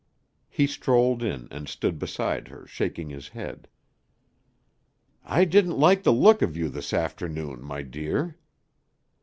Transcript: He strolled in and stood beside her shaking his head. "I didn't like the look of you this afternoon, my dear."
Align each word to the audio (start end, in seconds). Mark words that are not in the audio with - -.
He 0.49 0.65
strolled 0.65 1.21
in 1.21 1.47
and 1.51 1.69
stood 1.69 1.99
beside 1.99 2.47
her 2.47 2.65
shaking 2.65 3.11
his 3.11 3.27
head. 3.27 3.67
"I 5.23 5.45
didn't 5.45 5.77
like 5.77 6.01
the 6.01 6.11
look 6.11 6.41
of 6.41 6.57
you 6.57 6.69
this 6.69 6.91
afternoon, 6.91 7.61
my 7.61 7.83
dear." 7.83 8.35